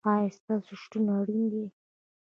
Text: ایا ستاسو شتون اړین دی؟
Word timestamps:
ایا 0.13 0.29
ستاسو 0.37 0.71
شتون 0.81 1.05
اړین 1.17 1.43
دی؟ 1.51 1.65